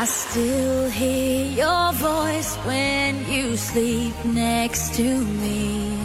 [0.00, 5.98] I still hear your voice when you sleep next to me.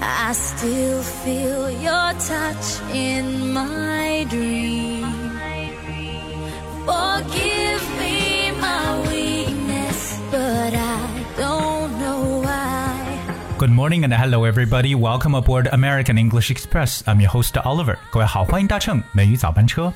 [0.00, 5.04] I still feel your touch in my dream.
[6.86, 10.98] Forgive me my weakness, but I
[11.36, 13.56] don't know why.
[13.58, 14.94] Good morning and hello everybody.
[14.94, 17.02] Welcome aboard American English Express.
[17.06, 17.98] I'm your host Oliver.
[18.10, 19.92] 各位好，欢迎搭乘美语早班车。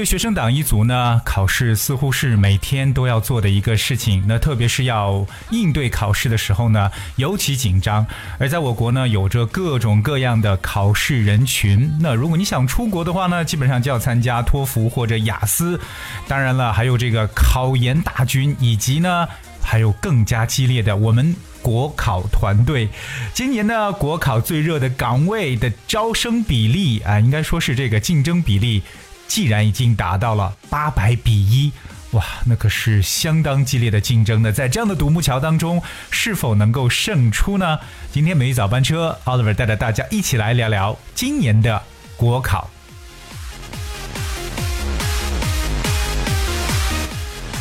[0.00, 4.24] 对学生党一族呢，考试似乎是每天都要做的一个事情。
[4.26, 8.06] 那特别是要应对考试的时候呢，尤其紧张。
[8.38, 11.98] 而在我国呢，有着各种各样的考试人群。
[12.00, 15.78] 那如果你想出国的话呢，基本上就要参加托福或者雅思。
[16.26, 19.28] 当然了，还有这个考研大军，以及呢，
[19.62, 21.36] 还有更加激烈的我们。
[21.62, 22.88] 国考团队，
[23.34, 28.82] 今年呢，国考最热的岗位的招生比例啊，应该说是这个竞争比例，
[29.30, 31.70] 既然已经达到了八百比一，
[32.10, 34.50] 哇，那可是相当激烈的竞争呢。
[34.50, 37.78] 在这样的独木桥当中，是否能够胜出呢？
[38.10, 41.80] 今天每一早班车，Oliver 带着大家一起来聊聊今年的
[42.16, 42.68] 国考。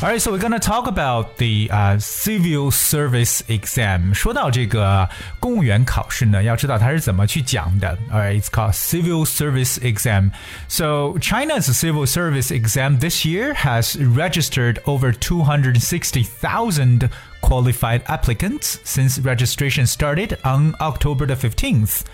[0.03, 4.13] Alright, so we're gonna talk about the uh, civil service exam.
[4.13, 5.09] 说到这个
[5.41, 7.97] 公务员考试呢，要知道它是怎么去讲的。
[8.13, 10.33] Alright, it's called civil service exam.
[10.69, 17.09] So China's civil service exam this year has registered over 260,000
[17.41, 22.05] qualified applicants since registration started on October the 15th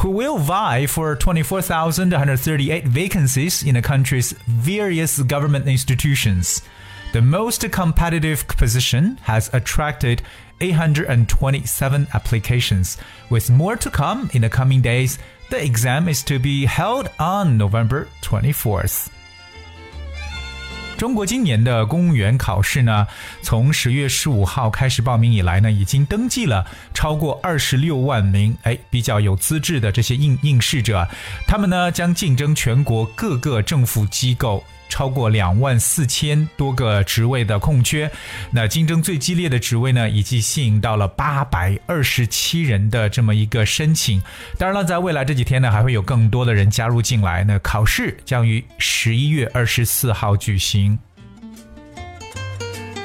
[0.00, 6.62] who will vie for 24,138 vacancies in the country's various government institutions.
[7.12, 10.18] The most competitive position has attracted
[10.60, 12.96] 827 applications,
[13.30, 15.16] with more to come in the coming days.
[15.50, 19.06] The exam is to be held on November 24th.
[20.98, 23.06] 中国今年的公务员考试呢，
[23.40, 31.08] 从十月十五号开始报名以来呢，已经登记了超过二十六万名哎比较有资质的这些应应试者，
[31.46, 34.64] 他们呢将竞争全国各个政府机构。
[34.93, 38.11] 超过两万四千多个职位的空缺，
[38.51, 44.21] 那竞争最激烈的职位呢，已经吸引到了八百二十七人的这么一个申请。
[44.55, 47.43] 当然了，在未来这几天呢，还会有更多的人加入进来。
[47.43, 50.99] 那考试将于十一月二十四号举行。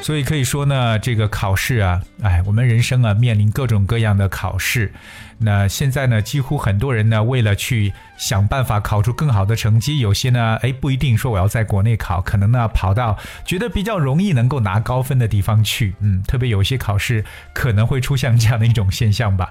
[0.03, 4.93] 所以可以说呢，这个考试啊，哎，我们人生啊面临各种各样的考试。
[5.38, 15.95] 那现在呢，几乎很多人呢，为了去想办法考出更好的成绩，有些呢，哎，不一定说我要在国内考，可能呢跑到觉得比较容易能够拿高分的地方去。
[16.01, 17.25] 嗯，特别有些考试
[17.55, 19.49] 可能会出现这样的一种现象吧。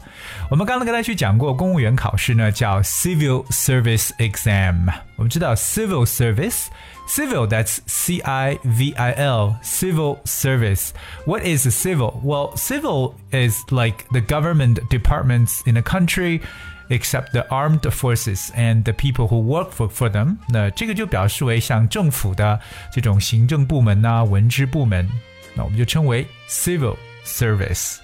[0.51, 4.93] 我们刚刚跟大家去讲过，公务员考试呢叫 Civil Service Exam。
[5.15, 6.65] 我们知道 Civil Service。
[7.09, 10.89] Civil, that's C I V I L, civil service.
[11.25, 12.19] What is civil?
[12.21, 16.41] Well, civil is like the government departments in a country,
[16.88, 20.36] except the armed forces and the people who work for for them.
[20.48, 22.60] 那这个就表示为像政府的
[22.92, 25.08] 这种行政部门呐、文职部门，
[25.54, 27.98] 那我们就称为 civil service。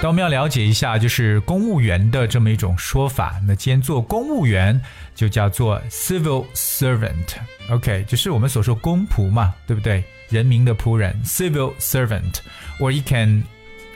[0.00, 3.40] 那我们要了解一下，就是公务员的这么一种说法。
[3.44, 4.80] 那既然做公务员，
[5.12, 10.04] 就叫做 civil servant，OK，、就是我们所说公仆嘛，对不对？
[10.28, 13.42] 人民的仆人，civil servant。Or you can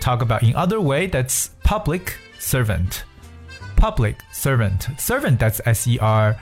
[0.01, 3.05] talk about in other way that's public servant.
[3.77, 4.89] Public servant.
[4.99, 6.37] Servant that's S E R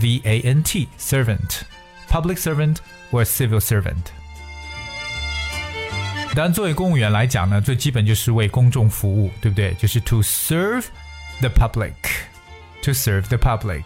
[0.00, 0.88] V A N T.
[0.98, 1.62] Servant.
[2.08, 2.76] Public servant
[3.10, 4.12] or civil servant.
[6.34, 9.74] 当然，作为公务员来讲呢，最基本就是为公众服务，对不对？
[9.74, 10.84] 就是 to serve
[11.40, 11.92] the public,
[12.82, 13.84] to serve the public。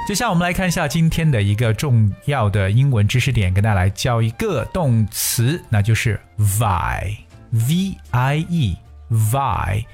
[0.07, 9.85] 接下来我们来看一下今天的一个重要的英文知识点，跟大家来教一个动词，那就是 vie，v i e，vie。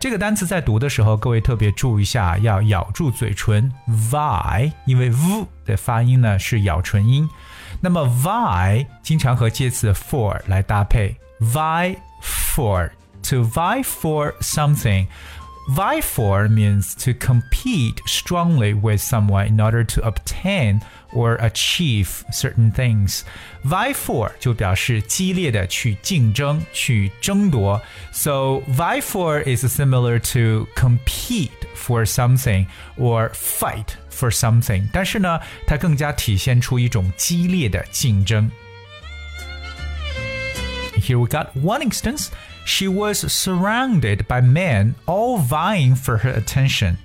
[0.00, 7.30] 这个单词在读的时候，各位特别注意一下，要咬住嘴唇，vie，因为 v 的发音呢是咬唇音。
[7.80, 15.06] 那么 vie 经常和介词 for 来搭配，vie for，to vie for something。
[15.69, 20.79] Vie for means to compete strongly with someone in order to obtain
[21.11, 23.23] or achieve certain things.
[23.63, 27.81] Vie for 就表示激烈的去竞争、去争夺。
[28.11, 38.51] So vie for is similar to compete for something or fight for something，但是呢，它更加体现出一种激烈的竞争。
[41.09, 42.29] Here we got one instance.
[42.65, 46.97] She was surrounded by men all vying for her attention.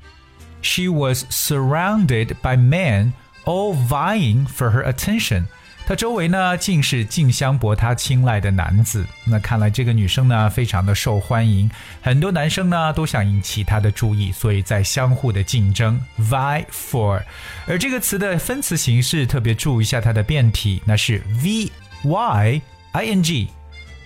[0.63, 3.13] She was surrounded by men
[3.45, 5.45] all vying for her attention.
[5.87, 9.05] 她周围呢，尽是竞相博她青睐的男子。
[9.25, 11.69] 那看来这个女生呢，非常的受欢迎，
[12.01, 17.21] 很多男生呢都想引起她的注意，所以在相互的竞争，vie for。
[17.67, 21.71] 而这个词的分词形式，特别注意一下它的变体，那是 v
[22.05, 23.49] y i n g。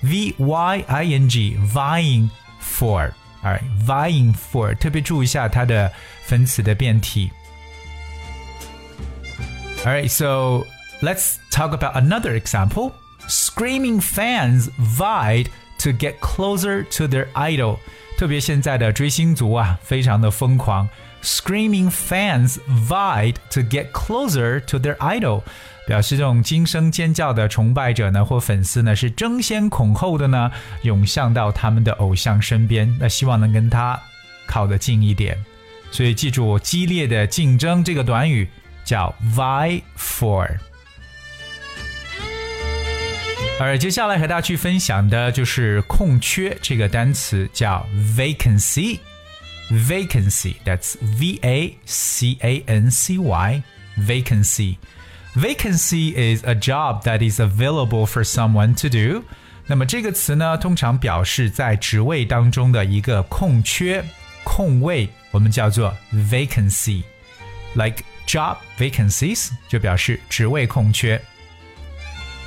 [0.02, 2.28] v y i n g vying
[2.60, 5.90] for，哎，vying for，特别注意一下它的
[6.24, 7.30] 分词的变体。
[9.84, 10.66] Alright, so
[11.02, 12.92] let's talk about another example.
[13.28, 15.48] Screaming fans vied
[15.78, 17.78] to get closer to their idol.
[18.18, 20.88] 特别现在的追星族啊，非常的疯狂。
[21.22, 25.42] Screaming fans vied to get closer to their idol.
[25.89, 30.51] 表示这种惊声尖叫的崇拜者呢，或粉丝呢，是争先恐后的呢，
[30.83, 33.99] 涌向到他们的偶像身边，那希望能跟他
[34.45, 35.35] 靠得近一点。
[35.89, 38.47] 所以记住，激烈的竞争这个短语
[38.85, 40.47] 叫 vie for。
[43.59, 47.83] 而接下来和大家去分享的就是空缺这个单词，叫
[48.15, 48.99] vacancy。
[49.71, 54.75] vacancy，that's v a c a n c y，vacancy。
[55.36, 59.24] Vacancy is a job that is available for someone to do。
[59.66, 64.04] 那么这个词呢，通常表示在职位当中的一个空缺、
[64.44, 71.20] 空位，我们叫做 vacancy。Like job vacancies 就表示职位空缺。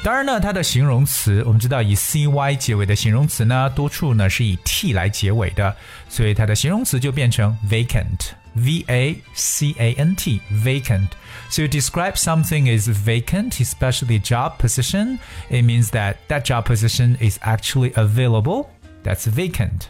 [0.04, 5.76] 当然呢，它的形容词，我们知道以 cy 结尾的形容词呢，多数呢是以 t 来结尾的，
[6.08, 8.30] 所以它的形容词就变成 vacant。
[8.56, 11.10] V A C A N T, vacant.
[11.50, 15.20] So you describe something as vacant, especially job position.
[15.50, 18.68] It means that that job position is actually available.
[19.04, 19.88] That's vacant.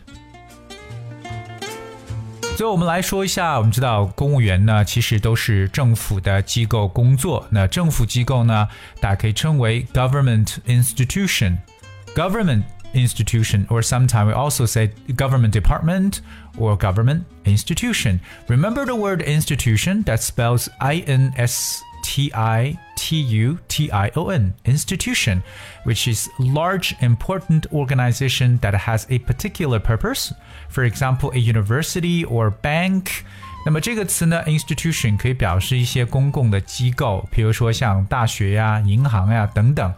[2.57, 7.47] 最后我们来说一下，我们知道公务员呢，其实都是政府的机构工作。
[7.51, 8.67] 那政府机构呢，
[8.99, 12.63] 大家可以称为 government institution。government
[12.93, 16.21] institution, or sometimes we also say government department
[16.57, 18.19] or government institution.
[18.47, 24.09] Remember the word institution that spells I N S T I T U T I
[24.15, 25.43] O N, institution,
[25.83, 30.33] which is large important organization that has a particular purpose.
[30.69, 33.23] For example, a university or bank
[33.65, 39.93] 那么这个词呢，institution 可以表示一些公共的机构，比如说像大学呀、银行呀等等。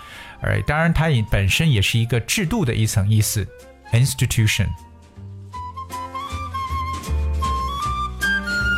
[0.67, 3.47] 当然，它也本身也是一个制度的一层意思
[3.93, 4.67] ，institution。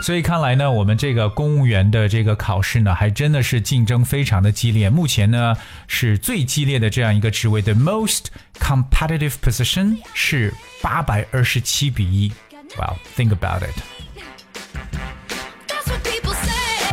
[0.02, 4.88] 所以看来呢，我们这个公务员的这个考试呢，还真的是竞争非常的激烈。
[4.88, 5.56] 目前呢，
[5.88, 8.26] 是最激烈的这样一个职位的 most
[8.60, 12.32] competitive position 是八百二十七比一。
[12.76, 13.95] Well, think about it.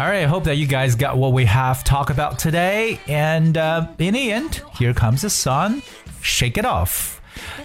[0.03, 3.01] All right, I hope that you guys got what we have talked about today.
[3.09, 5.83] And uh, in the end, here comes the sun.
[6.23, 7.17] Shake it off.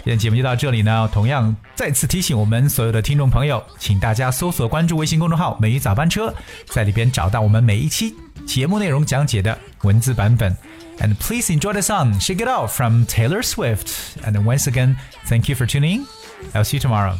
[0.04, 6.32] 今天节目就到这里呢，同样再次提醒我们所有的听众朋友，请大家搜索关注微信公众号“美语早班车”，
[6.66, 8.14] 在里边找到我们每一期
[8.46, 10.56] 节目内容讲解的文字版本。
[10.98, 14.16] And please enjoy the song "Shake It Out" from Taylor Swift.
[14.24, 16.06] And once again, thank you for tuning.
[16.52, 17.16] I'll see you tomorrow.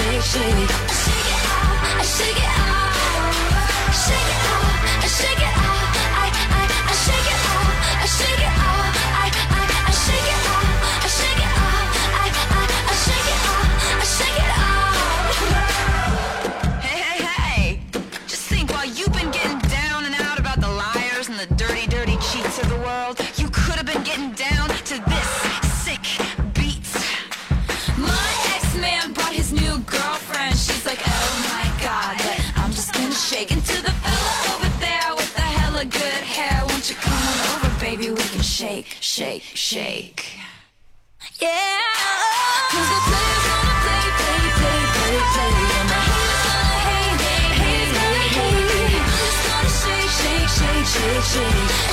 [0.00, 0.70] Shake, it
[2.04, 2.80] shake it off.
[3.92, 4.80] Shake it off,
[5.18, 5.92] shake it off.
[6.16, 8.96] I, I, I shake it off, I shake it off.
[9.20, 11.92] I, I, I shake it off, I shake it off.
[12.16, 12.26] I,
[12.56, 13.68] I, I shake it off,
[14.00, 14.96] I shake it off.
[16.80, 17.80] Hey, hey, hey!
[18.26, 21.86] Just think while you've been getting down and out about the liars and the dirty,
[21.86, 23.49] dirty cheats of the world, you
[38.60, 40.24] shake, shake, shake.
[41.40, 41.48] Yeah.
[42.70, 45.52] Cause the player's gonna play, play, play, play, play.
[45.80, 47.20] And the haters gonna hate,
[47.64, 49.08] hate, hate, hate, hate.
[49.48, 51.89] Gonna shake, shake, shake, shake, shake.